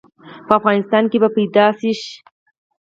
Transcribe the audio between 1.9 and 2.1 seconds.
ش؟